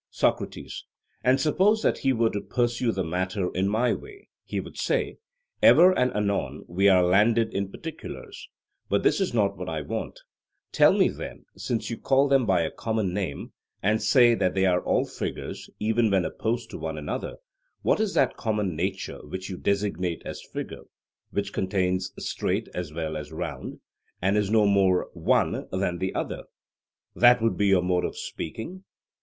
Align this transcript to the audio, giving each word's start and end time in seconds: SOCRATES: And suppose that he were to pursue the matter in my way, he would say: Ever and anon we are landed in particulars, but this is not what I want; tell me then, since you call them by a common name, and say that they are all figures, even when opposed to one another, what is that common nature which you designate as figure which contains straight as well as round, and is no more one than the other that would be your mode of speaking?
SOCRATES: 0.09 0.85
And 1.23 1.39
suppose 1.39 1.83
that 1.83 1.99
he 1.99 2.11
were 2.11 2.31
to 2.31 2.41
pursue 2.41 2.91
the 2.91 3.03
matter 3.03 3.51
in 3.53 3.69
my 3.69 3.93
way, 3.93 4.29
he 4.43 4.59
would 4.59 4.75
say: 4.75 5.17
Ever 5.61 5.91
and 5.91 6.11
anon 6.15 6.63
we 6.67 6.89
are 6.89 7.03
landed 7.03 7.53
in 7.53 7.69
particulars, 7.71 8.49
but 8.89 9.03
this 9.03 9.21
is 9.21 9.31
not 9.31 9.59
what 9.59 9.69
I 9.69 9.81
want; 9.81 10.21
tell 10.71 10.91
me 10.93 11.07
then, 11.09 11.45
since 11.55 11.91
you 11.91 11.99
call 11.99 12.27
them 12.27 12.47
by 12.47 12.61
a 12.63 12.71
common 12.71 13.13
name, 13.13 13.53
and 13.83 14.01
say 14.01 14.33
that 14.33 14.55
they 14.55 14.65
are 14.65 14.81
all 14.83 15.05
figures, 15.05 15.69
even 15.79 16.09
when 16.09 16.25
opposed 16.25 16.71
to 16.71 16.79
one 16.79 16.97
another, 16.97 17.35
what 17.83 17.99
is 17.99 18.15
that 18.15 18.35
common 18.37 18.75
nature 18.75 19.23
which 19.27 19.51
you 19.51 19.57
designate 19.59 20.23
as 20.25 20.41
figure 20.41 20.85
which 21.29 21.53
contains 21.53 22.11
straight 22.17 22.67
as 22.73 22.91
well 22.91 23.15
as 23.15 23.31
round, 23.31 23.81
and 24.19 24.35
is 24.35 24.49
no 24.49 24.65
more 24.65 25.11
one 25.13 25.67
than 25.71 25.99
the 25.99 26.15
other 26.15 26.45
that 27.15 27.39
would 27.39 27.55
be 27.55 27.67
your 27.67 27.83
mode 27.83 28.03
of 28.03 28.17
speaking? 28.17 28.83